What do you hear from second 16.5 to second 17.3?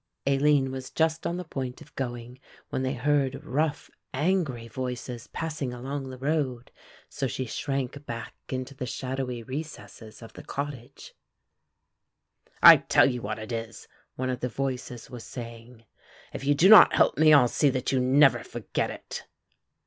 do not help